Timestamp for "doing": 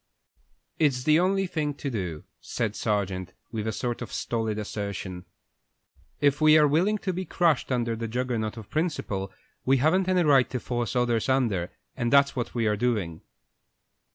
12.75-13.21